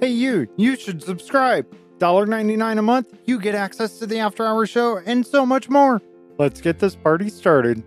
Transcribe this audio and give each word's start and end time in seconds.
Hey, 0.00 0.10
you, 0.10 0.46
you 0.56 0.76
should 0.76 1.02
subscribe. 1.02 1.66
$1.99 1.98 2.78
a 2.78 2.82
month, 2.82 3.18
you 3.26 3.40
get 3.40 3.56
access 3.56 3.98
to 3.98 4.06
the 4.06 4.20
After 4.20 4.46
Hours 4.46 4.70
show 4.70 4.98
and 4.98 5.26
so 5.26 5.44
much 5.44 5.68
more. 5.68 6.00
Let's 6.38 6.60
get 6.60 6.78
this 6.78 6.94
party 6.94 7.28
started. 7.28 7.82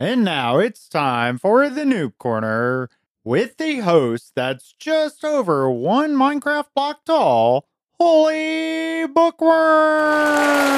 And 0.00 0.24
now 0.24 0.58
it's 0.58 0.88
time 0.88 1.38
for 1.38 1.68
the 1.68 1.82
Noob 1.82 2.18
Corner 2.18 2.90
with 3.22 3.56
the 3.58 3.78
host 3.78 4.32
that's 4.34 4.72
just 4.72 5.24
over 5.24 5.70
one 5.70 6.16
Minecraft 6.16 6.66
block 6.74 7.04
tall, 7.04 7.68
Holy 8.00 9.06
Bookworm! 9.06 10.72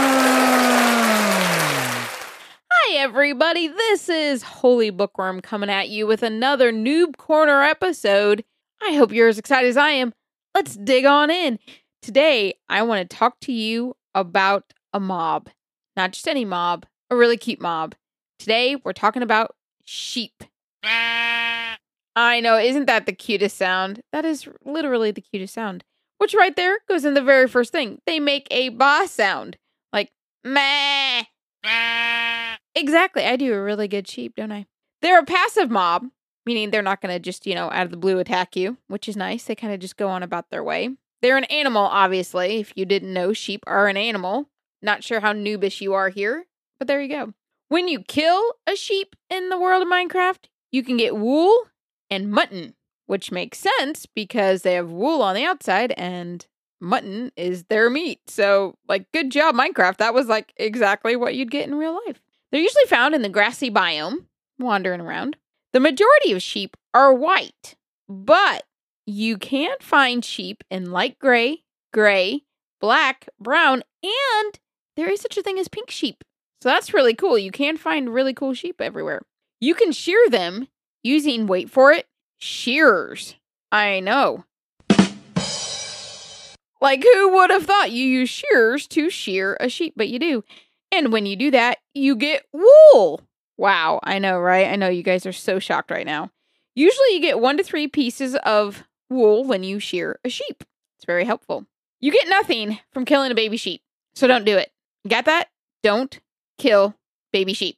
Hi, 2.94 3.00
everybody. 3.00 3.66
This 3.66 4.08
is 4.08 4.44
Holy 4.44 4.90
Bookworm 4.90 5.40
coming 5.40 5.68
at 5.68 5.89
you 5.89 6.07
with 6.07 6.22
another 6.22 6.72
Noob 6.72 7.17
Corner 7.17 7.61
episode. 7.61 8.44
I 8.80 8.93
hope 8.93 9.11
you're 9.11 9.26
as 9.26 9.36
excited 9.36 9.68
as 9.68 9.76
I 9.76 9.90
am. 9.90 10.14
Let's 10.54 10.76
dig 10.76 11.04
on 11.04 11.29
in. 11.29 11.58
Today, 12.03 12.54
I 12.68 12.82
want 12.82 13.11
to 13.11 13.17
talk 13.17 13.40
to 13.40 13.53
you 13.53 13.96
about 14.14 14.72
a 14.93 15.00
mob. 15.00 15.50
Not 15.96 16.12
just 16.12 16.29
any 16.29 16.44
mob, 16.44 16.86
a 17.11 17.17
really 17.17 17.36
cute 17.36 17.61
mob. 17.61 17.96
Today, 18.39 18.76
we're 18.76 18.93
talking 18.93 19.25
about 19.25 19.56
sheep. 19.84 20.45
I 20.84 21.76
know, 22.40 22.56
isn't 22.56 22.86
that 22.86 23.06
the 23.06 23.12
cutest 23.12 23.56
sound? 23.56 24.03
That 24.12 24.25
is 24.25 24.46
literally 24.64 25.11
the 25.11 25.20
cutest 25.20 25.54
sound. 25.54 25.82
Which 26.18 26.32
right 26.32 26.54
there 26.54 26.79
goes 26.89 27.04
in 27.04 27.14
the 27.14 27.22
very 27.22 27.48
first 27.48 27.72
thing. 27.72 28.00
They 28.06 28.20
make 28.20 28.46
a 28.53 28.68
boss 28.68 29.11
sound. 29.11 29.56
Like, 29.92 30.12
meh. 30.45 31.25
Exactly. 32.74 33.24
I 33.24 33.36
do 33.36 33.52
a 33.55 33.62
really 33.62 33.88
good 33.88 34.08
sheep, 34.08 34.34
don't 34.36 34.53
I? 34.53 34.67
They're 35.00 35.20
a 35.20 35.25
passive 35.25 35.70
mob, 35.70 36.06
meaning 36.47 36.70
they're 36.70 36.83
not 36.83 37.00
going 37.00 37.14
to 37.14 37.20
just, 37.20 37.47
you 37.47 37.55
know, 37.55 37.70
out 37.70 37.84
of 37.84 37.91
the 37.91 37.97
blue 37.97 38.19
attack 38.19 38.56
you, 38.56 38.78
which 38.89 39.08
is 39.08 39.16
nice. 39.16 39.44
They 39.44 39.55
kind 39.55 39.72
of 39.72 39.81
just 39.81 39.97
go 39.97 40.08
on 40.08 40.22
about 40.22 40.50
their 40.50 40.64
way. 40.64 40.91
They're 41.22 41.36
an 41.36 41.44
animal, 41.44 41.83
obviously. 41.83 42.58
If 42.58 42.72
you 42.77 42.84
didn't 42.84 43.12
know, 43.12 43.33
sheep 43.33 43.64
are 43.66 43.86
an 43.86 43.97
animal. 43.97 44.48
Not 44.83 45.05
sure 45.05 45.20
how 45.20 45.33
noobish 45.33 45.81
you 45.81 45.94
are 45.94 46.08
here, 46.11 46.47
but 46.78 46.89
there 46.89 47.00
you 47.00 47.08
go. 47.08 47.33
When 47.69 47.89
you 47.89 48.00
kill 48.00 48.55
a 48.66 48.77
sheep 48.77 49.16
in 49.31 49.48
the 49.48 49.59
world 49.59 49.83
of 49.83 49.88
Minecraft, 49.88 50.47
you 50.70 50.83
can 50.83 50.97
get 50.97 51.16
wool 51.16 51.64
and 52.11 52.31
mutton, 52.31 52.75
which 53.06 53.33
makes 53.33 53.59
sense 53.59 54.06
because 54.06 54.62
they 54.62 54.75
have 54.75 54.91
wool 54.91 55.22
on 55.22 55.34
the 55.34 55.44
outside 55.44 55.92
and 55.97 56.47
mutton 56.81 57.33
is 57.36 57.64
their 57.64 57.88
meat. 57.88 58.20
So, 58.28 58.77
like, 58.86 59.11
good 59.12 59.31
job, 59.31 59.55
Minecraft. 59.55 59.97
That 59.97 60.14
was 60.14 60.27
like 60.27 60.53
exactly 60.56 61.16
what 61.16 61.34
you'd 61.34 61.50
get 61.50 61.66
in 61.66 61.75
real 61.77 61.98
life. 62.06 62.20
They're 62.55 62.62
usually 62.62 62.84
found 62.86 63.16
in 63.16 63.22
the 63.22 63.28
grassy 63.28 63.69
biome, 63.69 64.27
wandering 64.60 65.00
around. 65.00 65.36
The 65.72 65.80
majority 65.80 66.30
of 66.30 66.41
sheep 66.41 66.77
are 66.94 67.12
white, 67.12 67.74
but 68.08 68.62
you 69.06 69.38
can 69.38 69.77
find 69.80 70.24
sheep 70.24 70.62
in 70.70 70.92
light 70.92 71.19
gray, 71.19 71.64
gray, 71.92 72.44
black, 72.80 73.28
brown, 73.41 73.82
and 74.05 74.60
there 74.94 75.10
is 75.10 75.20
such 75.20 75.36
a 75.36 75.42
thing 75.42 75.58
as 75.58 75.66
pink 75.66 75.91
sheep. 75.91 76.22
So 76.62 76.69
that's 76.69 76.94
really 76.94 77.12
cool. 77.12 77.36
You 77.36 77.50
can 77.50 77.77
find 77.77 78.14
really 78.14 78.32
cool 78.32 78.55
sheep 78.55 78.80
everywhere. 78.80 79.22
You 79.60 79.75
can 79.75 79.91
shear 79.91 80.30
them 80.30 80.69
using, 81.02 81.48
wait 81.48 81.69
for 81.70 81.91
it, 81.91 82.06
shears. 82.38 83.34
I 83.72 83.98
know. 83.98 84.44
Like, 86.80 87.02
who 87.02 87.34
would 87.34 87.50
have 87.50 87.66
thought 87.66 87.91
you 87.91 88.05
use 88.05 88.30
shears 88.30 88.86
to 88.88 89.10
shear 89.10 89.56
a 89.58 89.69
sheep? 89.69 89.94
But 89.97 90.08
you 90.08 90.20
do. 90.20 90.44
And 90.97 91.12
when 91.12 91.27
you 91.27 91.34
do 91.34 91.50
that, 91.50 91.78
you 91.92 92.14
get 92.14 92.45
wool. 92.53 93.20
Wow, 93.56 93.98
I 94.05 94.20
know, 94.20 94.39
right? 94.39 94.69
I 94.69 94.77
know 94.77 94.89
you 94.89 95.03
guys 95.03 95.27
are 95.27 95.33
so 95.33 95.59
shocked 95.59 95.91
right 95.91 96.06
now. 96.06 96.31
Usually, 96.77 97.14
you 97.14 97.20
get 97.20 97.41
one 97.41 97.56
to 97.56 97.64
three 97.64 97.89
pieces 97.89 98.37
of 98.44 98.84
wool 99.10 99.44
when 99.44 99.65
you 99.65 99.81
shear 99.81 100.21
a 100.25 100.28
sheep. 100.28 100.62
It's 100.97 101.05
very 101.05 101.25
helpful. 101.25 101.66
You 102.00 102.12
get 102.12 102.28
nothing 102.28 102.78
from 102.93 103.05
killing 103.05 103.32
a 103.32 103.34
baby 103.34 103.56
sheep, 103.56 103.82
so 104.15 104.28
don't 104.28 104.44
do 104.44 104.56
it. 104.56 104.71
Got 105.09 105.25
that? 105.25 105.49
Don't 105.82 106.21
kill 106.59 106.94
baby 107.32 107.55
sheep. 107.55 107.76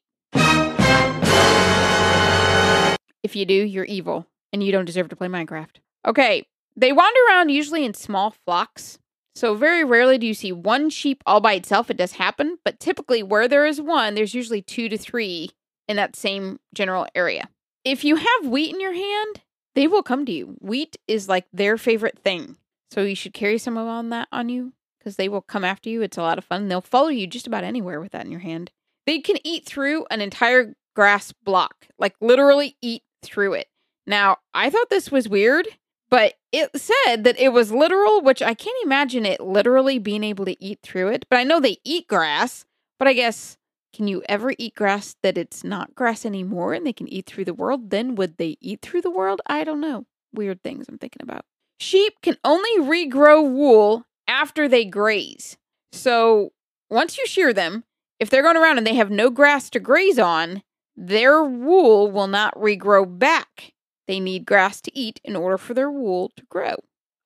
If 3.22 3.34
you 3.34 3.46
do, 3.46 3.54
you're 3.54 3.84
evil 3.86 4.26
and 4.52 4.62
you 4.62 4.72
don't 4.72 4.84
deserve 4.84 5.08
to 5.08 5.16
play 5.16 5.28
Minecraft. 5.28 5.76
Okay, 6.06 6.46
they 6.76 6.92
wander 6.92 7.20
around 7.28 7.48
usually 7.48 7.84
in 7.84 7.94
small 7.94 8.34
flocks. 8.44 8.98
So, 9.36 9.54
very 9.54 9.84
rarely 9.84 10.16
do 10.16 10.26
you 10.26 10.32
see 10.32 10.50
one 10.50 10.88
sheep 10.88 11.22
all 11.26 11.40
by 11.40 11.52
itself. 11.52 11.90
It 11.90 11.98
does 11.98 12.12
happen, 12.12 12.56
but 12.64 12.80
typically, 12.80 13.22
where 13.22 13.46
there 13.46 13.66
is 13.66 13.82
one, 13.82 14.14
there's 14.14 14.34
usually 14.34 14.62
two 14.62 14.88
to 14.88 14.96
three 14.96 15.50
in 15.86 15.96
that 15.96 16.16
same 16.16 16.58
general 16.74 17.06
area. 17.14 17.50
If 17.84 18.02
you 18.02 18.16
have 18.16 18.46
wheat 18.46 18.72
in 18.72 18.80
your 18.80 18.94
hand, 18.94 19.42
they 19.74 19.86
will 19.88 20.02
come 20.02 20.24
to 20.24 20.32
you. 20.32 20.56
Wheat 20.60 20.96
is 21.06 21.28
like 21.28 21.44
their 21.52 21.76
favorite 21.76 22.18
thing. 22.18 22.56
So, 22.90 23.02
you 23.02 23.14
should 23.14 23.34
carry 23.34 23.58
some 23.58 23.76
of 23.76 24.08
that 24.08 24.28
on 24.32 24.48
you 24.48 24.72
because 24.98 25.16
they 25.16 25.28
will 25.28 25.42
come 25.42 25.66
after 25.66 25.90
you. 25.90 26.00
It's 26.00 26.16
a 26.16 26.22
lot 26.22 26.38
of 26.38 26.44
fun. 26.44 26.68
They'll 26.68 26.80
follow 26.80 27.08
you 27.08 27.26
just 27.26 27.46
about 27.46 27.62
anywhere 27.62 28.00
with 28.00 28.12
that 28.12 28.24
in 28.24 28.32
your 28.32 28.40
hand. 28.40 28.70
They 29.04 29.18
can 29.18 29.36
eat 29.44 29.66
through 29.66 30.06
an 30.10 30.22
entire 30.22 30.74
grass 30.94 31.34
block, 31.44 31.88
like 31.98 32.14
literally 32.22 32.78
eat 32.80 33.02
through 33.22 33.52
it. 33.52 33.68
Now, 34.06 34.38
I 34.54 34.70
thought 34.70 34.88
this 34.88 35.12
was 35.12 35.28
weird 35.28 35.68
but 36.08 36.34
it 36.56 36.70
said 36.80 37.24
that 37.24 37.38
it 37.38 37.50
was 37.50 37.70
literal, 37.70 38.22
which 38.22 38.40
I 38.40 38.54
can't 38.54 38.76
imagine 38.82 39.26
it 39.26 39.40
literally 39.40 39.98
being 39.98 40.24
able 40.24 40.46
to 40.46 40.62
eat 40.62 40.80
through 40.82 41.08
it. 41.08 41.26
But 41.28 41.38
I 41.38 41.44
know 41.44 41.60
they 41.60 41.78
eat 41.84 42.08
grass, 42.08 42.64
but 42.98 43.06
I 43.06 43.12
guess 43.12 43.58
can 43.92 44.08
you 44.08 44.22
ever 44.28 44.54
eat 44.58 44.74
grass 44.74 45.16
that 45.22 45.36
it's 45.36 45.64
not 45.64 45.94
grass 45.94 46.24
anymore 46.24 46.72
and 46.72 46.86
they 46.86 46.92
can 46.92 47.08
eat 47.08 47.26
through 47.26 47.44
the 47.44 47.54
world? 47.54 47.90
Then 47.90 48.14
would 48.14 48.38
they 48.38 48.56
eat 48.60 48.80
through 48.80 49.02
the 49.02 49.10
world? 49.10 49.40
I 49.46 49.64
don't 49.64 49.80
know. 49.80 50.06
Weird 50.32 50.62
things 50.62 50.86
I'm 50.88 50.98
thinking 50.98 51.22
about. 51.22 51.44
Sheep 51.78 52.14
can 52.22 52.38
only 52.42 52.78
regrow 52.78 53.42
wool 53.42 54.06
after 54.26 54.68
they 54.68 54.86
graze. 54.86 55.58
So 55.92 56.52
once 56.88 57.18
you 57.18 57.26
shear 57.26 57.52
them, 57.52 57.84
if 58.18 58.30
they're 58.30 58.42
going 58.42 58.56
around 58.56 58.78
and 58.78 58.86
they 58.86 58.94
have 58.94 59.10
no 59.10 59.28
grass 59.28 59.68
to 59.70 59.80
graze 59.80 60.18
on, 60.18 60.62
their 60.96 61.44
wool 61.44 62.10
will 62.10 62.28
not 62.28 62.54
regrow 62.54 63.06
back. 63.18 63.74
They 64.06 64.20
need 64.20 64.46
grass 64.46 64.80
to 64.82 64.96
eat 64.96 65.20
in 65.24 65.36
order 65.36 65.58
for 65.58 65.74
their 65.74 65.90
wool 65.90 66.30
to 66.36 66.44
grow. 66.46 66.76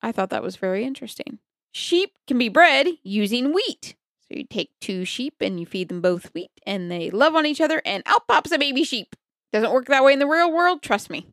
I 0.01 0.11
thought 0.11 0.29
that 0.31 0.43
was 0.43 0.55
very 0.55 0.83
interesting. 0.83 1.39
Sheep 1.71 2.11
can 2.27 2.37
be 2.37 2.49
bred 2.49 2.87
using 3.03 3.53
wheat. 3.53 3.95
So 4.21 4.37
you 4.37 4.45
take 4.45 4.71
two 4.79 5.05
sheep 5.05 5.35
and 5.41 5.59
you 5.59 5.65
feed 5.65 5.89
them 5.89 6.01
both 6.01 6.33
wheat 6.33 6.51
and 6.65 6.91
they 6.91 7.09
love 7.09 7.35
on 7.35 7.45
each 7.45 7.61
other 7.61 7.81
and 7.85 8.03
out 8.05 8.27
pops 8.27 8.51
a 8.51 8.57
baby 8.57 8.83
sheep. 8.83 9.15
Doesn't 9.53 9.71
work 9.71 9.87
that 9.87 10.03
way 10.03 10.13
in 10.13 10.19
the 10.19 10.27
real 10.27 10.51
world, 10.51 10.81
trust 10.81 11.09
me. 11.09 11.27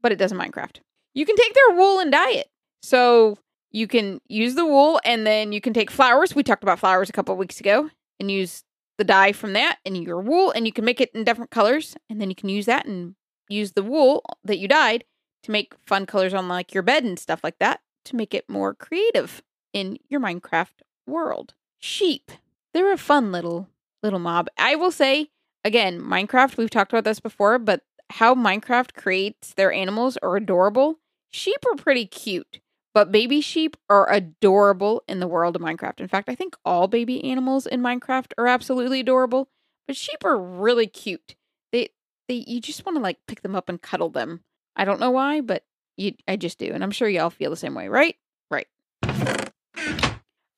But 0.00 0.12
it 0.12 0.18
does 0.18 0.32
in 0.32 0.38
Minecraft. 0.38 0.80
You 1.14 1.24
can 1.24 1.36
take 1.36 1.54
their 1.54 1.76
wool 1.76 2.00
and 2.00 2.10
dye 2.10 2.32
it. 2.32 2.50
So 2.82 3.38
you 3.70 3.86
can 3.86 4.20
use 4.28 4.54
the 4.54 4.66
wool 4.66 5.00
and 5.04 5.26
then 5.26 5.52
you 5.52 5.60
can 5.60 5.72
take 5.72 5.90
flowers. 5.90 6.34
We 6.34 6.42
talked 6.42 6.62
about 6.62 6.80
flowers 6.80 7.08
a 7.08 7.12
couple 7.12 7.36
weeks 7.36 7.60
ago 7.60 7.90
and 8.18 8.30
use 8.30 8.64
the 8.98 9.04
dye 9.04 9.32
from 9.32 9.54
that 9.54 9.78
in 9.84 9.96
your 9.96 10.20
wool 10.20 10.50
and 10.50 10.66
you 10.66 10.72
can 10.72 10.84
make 10.84 11.00
it 11.00 11.10
in 11.14 11.24
different 11.24 11.50
colors 11.50 11.96
and 12.10 12.20
then 12.20 12.28
you 12.28 12.36
can 12.36 12.48
use 12.48 12.66
that 12.66 12.86
and 12.86 13.14
use 13.52 13.72
the 13.72 13.82
wool 13.82 14.24
that 14.44 14.58
you 14.58 14.68
dyed 14.68 15.04
to 15.42 15.50
make 15.50 15.74
fun 15.86 16.06
colors 16.06 16.34
on 16.34 16.48
like 16.48 16.74
your 16.74 16.82
bed 16.82 17.04
and 17.04 17.18
stuff 17.18 17.42
like 17.42 17.58
that 17.58 17.80
to 18.04 18.16
make 18.16 18.34
it 18.34 18.48
more 18.48 18.74
creative 18.74 19.42
in 19.72 19.98
your 20.08 20.20
Minecraft 20.20 20.82
world. 21.06 21.54
Sheep. 21.78 22.30
They're 22.72 22.92
a 22.92 22.98
fun 22.98 23.32
little 23.32 23.68
little 24.02 24.18
mob. 24.18 24.48
I 24.58 24.74
will 24.74 24.90
say 24.90 25.30
again, 25.64 26.00
Minecraft, 26.00 26.56
we've 26.56 26.70
talked 26.70 26.92
about 26.92 27.04
this 27.04 27.20
before, 27.20 27.58
but 27.58 27.82
how 28.10 28.34
Minecraft 28.34 28.94
creates 28.94 29.54
their 29.54 29.72
animals 29.72 30.16
are 30.22 30.36
adorable. 30.36 30.98
Sheep 31.30 31.58
are 31.70 31.76
pretty 31.76 32.06
cute, 32.06 32.60
but 32.94 33.12
baby 33.12 33.40
sheep 33.40 33.76
are 33.88 34.10
adorable 34.12 35.02
in 35.08 35.20
the 35.20 35.28
world 35.28 35.56
of 35.56 35.62
Minecraft. 35.62 36.00
In 36.00 36.08
fact, 36.08 36.28
I 36.28 36.34
think 36.34 36.54
all 36.64 36.88
baby 36.88 37.24
animals 37.24 37.66
in 37.66 37.80
Minecraft 37.80 38.32
are 38.36 38.46
absolutely 38.46 39.00
adorable, 39.00 39.48
but 39.86 39.96
sheep 39.96 40.24
are 40.24 40.38
really 40.38 40.86
cute. 40.86 41.36
They 41.72 41.90
they 42.32 42.44
you 42.46 42.60
just 42.60 42.86
want 42.86 42.96
to 42.96 43.02
like 43.02 43.18
pick 43.26 43.42
them 43.42 43.54
up 43.54 43.68
and 43.68 43.80
cuddle 43.80 44.08
them. 44.08 44.40
I 44.74 44.84
don't 44.84 45.00
know 45.00 45.10
why, 45.10 45.40
but 45.40 45.64
you 45.96 46.14
I 46.26 46.36
just 46.36 46.58
do, 46.58 46.70
and 46.72 46.82
I'm 46.82 46.90
sure 46.90 47.08
y'all 47.08 47.30
feel 47.30 47.50
the 47.50 47.56
same 47.56 47.74
way, 47.74 47.88
right? 47.88 48.16
Right. 48.50 48.66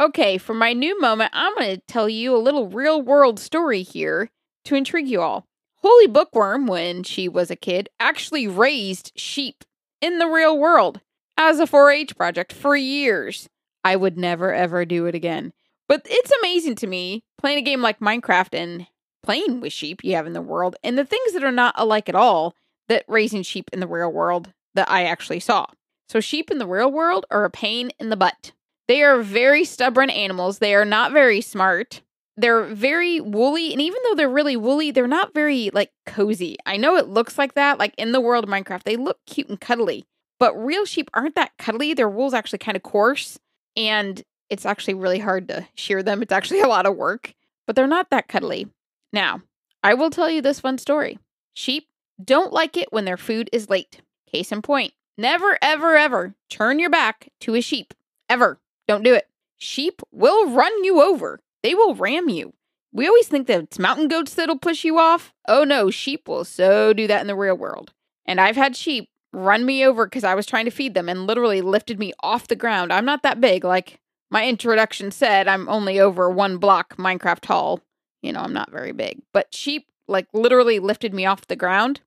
Okay, 0.00 0.38
for 0.38 0.55
my 0.55 0.75
Noob 0.75 1.00
moment, 1.00 1.31
I'm 1.32 1.55
going 1.55 1.76
to 1.76 1.82
tell 1.87 2.09
you 2.09 2.35
a 2.35 2.38
little 2.38 2.69
real 2.69 3.00
world 3.00 3.38
story 3.38 3.82
here 3.82 4.31
to 4.65 4.75
intrigue 4.75 5.09
you 5.09 5.21
all. 5.21 5.47
Holy 5.76 6.09
Bookworm, 6.09 6.67
when 6.67 7.05
she 7.05 7.29
was 7.29 7.50
a 7.50 7.56
kid, 7.56 7.88
actually 8.00 8.49
raised 8.49 9.12
sheep 9.15 9.65
in 10.00 10.19
the 10.19 10.27
real 10.27 10.59
world 10.59 11.00
as 11.37 11.61
a 11.61 11.67
4 11.67 11.91
H 11.91 12.17
project 12.17 12.53
for 12.53 12.77
years. 12.77 13.49
I 13.85 13.97
would 13.97 14.17
never 14.17 14.53
ever 14.53 14.85
do 14.85 15.06
it 15.06 15.15
again. 15.15 15.53
But 15.88 16.03
it's 16.06 16.32
amazing 16.41 16.77
to 16.77 16.87
me 16.87 17.23
playing 17.38 17.59
a 17.59 17.62
game 17.62 17.82
like 17.82 18.00
Minecraft 18.00 18.55
and 18.55 18.87
playing 19.25 19.61
with 19.61 19.73
sheep 19.73 20.05
you 20.05 20.15
have 20.15 20.26
in 20.26 20.35
the 20.35 20.43
world 20.43 20.76
and 20.85 20.97
the 20.99 21.05
things 21.05 21.32
that 21.32 21.43
are 21.44 21.50
not 21.53 21.75
alike 21.76 22.09
at 22.09 22.15
all 22.15 22.55
that 22.88 23.05
raising 23.09 23.43
sheep 23.43 23.71
in 23.73 23.81
the 23.81 23.87
real 23.87 24.12
world 24.12 24.53
that 24.75 24.91
I 24.91 25.05
actually 25.05 25.41
saw. 25.41 25.67
So, 26.09 26.21
sheep 26.21 26.50
in 26.50 26.59
the 26.59 26.67
real 26.67 26.93
world 26.93 27.25
are 27.31 27.44
a 27.44 27.50
pain 27.50 27.91
in 27.99 28.11
the 28.11 28.17
butt. 28.17 28.53
They 28.87 29.03
are 29.03 29.23
very 29.23 29.65
stubborn 29.65 30.11
animals. 30.11 30.59
They 30.59 30.75
are 30.75 30.85
not 30.85 31.12
very 31.12 31.41
smart. 31.41 32.03
they're 32.37 32.65
very 32.65 33.21
woolly. 33.21 33.73
And 33.73 33.81
even 33.81 34.00
though 34.05 34.15
they're 34.17 34.29
really 34.29 34.56
woolly, 34.56 34.91
they're 34.91 35.06
not 35.06 35.35
very 35.35 35.70
like 35.73 35.93
cozy. 36.05 36.56
I 36.67 36.77
know 36.77 36.97
it 36.97 37.09
looks 37.09 37.38
like 37.38 37.55
that, 37.55 37.79
like 37.79 37.94
in 37.97 38.12
the 38.12 38.20
world 38.20 38.44
of 38.44 38.50
Minecraft, 38.50 38.82
they 38.82 38.97
look 38.97 39.19
cute 39.27 39.49
and 39.49 39.61
cuddly. 39.61 40.05
But 40.41 40.55
real 40.55 40.85
sheep 40.85 41.11
aren't 41.15 41.37
that 41.37 41.53
cuddly. 41.59 41.94
Their 41.94 42.09
wool's 42.09 42.35
actually 42.35 42.59
kind 42.59 42.77
of 42.77 42.82
coarse. 42.82 43.38
And 43.77 44.23
it's 44.50 44.67
actually 44.67 44.94
really 44.94 45.20
hard 45.20 45.49
to 45.49 45.67
shear 45.75 46.03
them. 46.03 46.23
It's 46.23 46.32
actually 46.32 46.61
a 46.67 46.69
lot 46.69 46.87
of 46.87 46.97
work, 46.97 47.35
but 47.67 47.77
they're 47.77 47.87
not 47.87 48.11
that 48.11 48.29
cuddly. 48.29 48.67
Now, 49.14 49.43
I 49.84 49.94
will 49.94 50.11
tell 50.11 50.28
you 50.28 50.43
this 50.43 50.58
fun 50.58 50.76
story. 50.76 51.20
Sheep 51.55 51.87
don't 52.22 52.52
like 52.52 52.76
it 52.76 52.93
when 52.93 53.05
their 53.05 53.16
food 53.16 53.49
is 53.52 53.70
late. 53.70 54.00
Case 54.26 54.50
in 54.50 54.61
point, 54.61 54.93
never, 55.16 55.56
ever, 55.62 55.96
ever 55.96 56.34
turn 56.50 56.81
your 56.81 56.90
back 56.90 57.28
to 57.43 57.55
a 57.55 57.61
sheep. 57.61 57.94
Ever. 58.28 58.58
Don't 58.88 59.05
do 59.05 59.14
it. 59.14 59.28
Sheep 59.56 60.02
will 60.11 60.50
run 60.50 60.82
you 60.82 61.00
over, 61.00 61.38
they 61.62 61.76
will 61.76 61.94
ram 61.94 62.28
you. 62.28 62.55
We 62.93 63.06
always 63.06 63.28
think 63.28 63.46
that 63.46 63.61
it's 63.61 63.78
mountain 63.78 64.08
goats 64.08 64.34
that'll 64.34 64.58
push 64.58 64.82
you 64.82 64.99
off. 64.99 65.32
Oh 65.46 65.62
no, 65.62 65.90
sheep 65.93 66.26
will 66.26 66.44
so 66.44 66.93
do 66.93 67.06
that 67.06 67.20
in 67.20 67.28
the 67.28 67.37
real 67.37 67.56
world. 67.56 67.93
And 68.26 68.40
I've 68.40 68.56
had 68.56 68.75
sheep 68.75 69.08
run 69.32 69.64
me 69.64 69.87
over 69.87 70.06
because 70.06 70.25
I 70.25 70.34
was 70.34 70.44
trying 70.44 70.64
to 70.64 70.72
feed 70.72 70.94
them 70.94 71.08
and 71.08 71.25
literally 71.25 71.60
lifted 71.60 72.00
me 72.00 72.12
off 72.20 72.49
the 72.49 72.56
ground. 72.56 72.93
I'm 72.93 73.05
not 73.05 73.22
that 73.22 73.40
big. 73.40 73.62
Like 73.62 74.00
my 74.28 74.44
introduction 74.44 75.12
said, 75.12 75.46
I'm 75.46 75.69
only 75.69 76.00
over 76.00 76.28
one 76.28 76.58
block 76.58 76.96
Minecraft 76.96 77.40
tall. 77.40 77.81
You 78.25 78.32
know, 78.32 78.41
I'm 78.41 78.55
not 78.55 78.71
very 78.71 78.93
big. 78.93 79.21
But 79.35 79.55
sheep, 79.55 79.87
like, 80.09 80.26
literally 80.32 80.79
lifted 80.79 81.12
me 81.12 81.26
off 81.26 81.47
the 81.47 81.56
ground. 81.56 82.00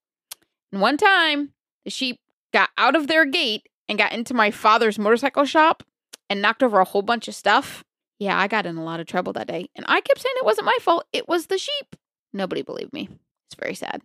And 0.71 0.81
one 0.81 0.97
time, 0.97 1.53
the 1.85 1.91
sheep 1.91 2.19
got 2.51 2.71
out 2.75 2.95
of 2.95 3.05
their 3.05 3.23
gate 3.23 3.69
and 3.87 3.99
got 3.99 4.13
into 4.13 4.33
my 4.33 4.49
father's 4.49 4.97
motorcycle 4.97 5.45
shop 5.45 5.83
and 6.27 6.41
knocked 6.41 6.63
over 6.63 6.79
a 6.79 6.85
whole 6.85 7.03
bunch 7.03 7.27
of 7.27 7.35
stuff. 7.35 7.83
Yeah, 8.17 8.35
I 8.35 8.47
got 8.47 8.65
in 8.65 8.77
a 8.77 8.83
lot 8.83 8.99
of 8.99 9.05
trouble 9.05 9.31
that 9.33 9.47
day. 9.47 9.69
And 9.75 9.85
I 9.87 10.01
kept 10.01 10.19
saying 10.19 10.33
it 10.37 10.45
wasn't 10.45 10.65
my 10.65 10.77
fault, 10.81 11.05
it 11.13 11.27
was 11.27 11.45
the 11.45 11.59
sheep. 11.59 11.95
Nobody 12.33 12.63
believed 12.63 12.93
me. 12.93 13.09
It's 13.45 13.59
very 13.59 13.75
sad. 13.75 14.01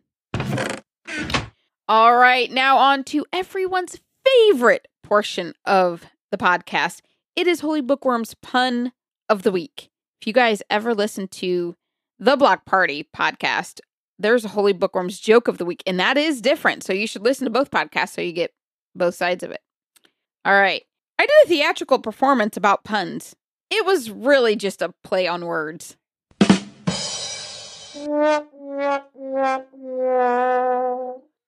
All 1.88 2.14
right, 2.14 2.50
now 2.50 2.76
on 2.76 3.04
to 3.04 3.24
everyone's 3.32 3.98
favorite 4.26 4.86
portion 5.02 5.54
of 5.64 6.04
the 6.30 6.36
podcast. 6.36 7.00
It 7.34 7.46
is 7.46 7.60
Holy 7.60 7.80
Bookworm's 7.80 8.34
pun 8.34 8.92
of 9.30 9.44
the 9.44 9.50
week. 9.50 9.88
If 10.20 10.26
you 10.26 10.34
guys 10.34 10.62
ever 10.68 10.94
listen 10.94 11.26
to 11.28 11.74
the 12.22 12.36
Block 12.36 12.64
Party 12.64 13.08
podcast, 13.14 13.80
there's 14.16 14.44
a 14.44 14.48
Holy 14.48 14.72
Bookworm's 14.72 15.18
joke 15.18 15.48
of 15.48 15.58
the 15.58 15.64
week, 15.64 15.82
and 15.86 15.98
that 15.98 16.16
is 16.16 16.40
different. 16.40 16.84
So 16.84 16.92
you 16.92 17.08
should 17.08 17.24
listen 17.24 17.46
to 17.46 17.50
both 17.50 17.72
podcasts 17.72 18.10
so 18.10 18.20
you 18.20 18.32
get 18.32 18.52
both 18.94 19.16
sides 19.16 19.42
of 19.42 19.50
it. 19.50 19.60
All 20.44 20.52
right. 20.52 20.84
I 21.18 21.26
did 21.26 21.34
a 21.44 21.48
theatrical 21.48 21.98
performance 21.98 22.56
about 22.56 22.84
puns. 22.84 23.34
It 23.70 23.84
was 23.84 24.08
really 24.08 24.54
just 24.54 24.82
a 24.82 24.94
play 25.02 25.26
on 25.26 25.46
words. 25.46 25.96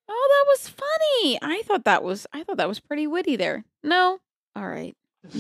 Oh, 0.09 0.29
that 0.29 0.45
was 0.49 0.69
funny. 0.69 1.39
I 1.41 1.63
thought 1.65 1.85
that 1.85 2.03
was 2.03 2.27
I 2.33 2.43
thought 2.43 2.57
that 2.57 2.69
was 2.69 2.81
pretty 2.81 3.07
witty 3.07 3.37
there. 3.37 3.65
No? 3.85 4.19
All 4.57 4.67
right. 4.67 4.97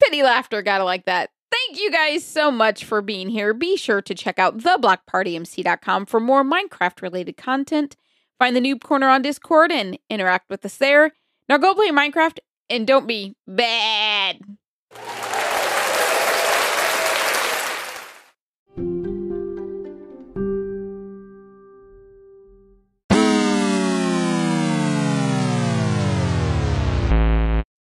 Pity 0.00 0.22
laughter, 0.22 0.62
gotta 0.62 0.84
like 0.84 1.04
that. 1.06 1.30
Thank 1.68 1.82
you 1.82 1.90
guys 1.90 2.24
so 2.24 2.50
much 2.50 2.82
for 2.82 3.02
being 3.02 3.28
here. 3.28 3.52
Be 3.52 3.76
sure 3.76 4.00
to 4.00 4.14
check 4.14 4.38
out 4.38 4.56
theblockpartymc.com 4.56 6.06
for 6.06 6.18
more 6.18 6.42
Minecraft 6.42 7.02
related 7.02 7.36
content. 7.36 7.94
Find 8.38 8.56
the 8.56 8.60
Noob 8.60 8.82
Corner 8.82 9.10
on 9.10 9.20
Discord 9.20 9.70
and 9.70 9.98
interact 10.08 10.48
with 10.48 10.64
us 10.64 10.78
there. 10.78 11.12
Now 11.46 11.58
go 11.58 11.74
play 11.74 11.90
Minecraft 11.90 12.38
and 12.70 12.86
don't 12.86 13.06
be 13.06 13.36
bad. 13.46 14.40